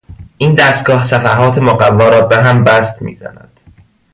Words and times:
این 0.37 0.55
دستگاه 0.55 1.03
صفحات 1.03 1.57
مقوا 1.57 2.09
را 2.09 2.21
به 2.21 2.37
هم 2.41 2.63
بست 2.63 3.01
میزند. 3.01 3.59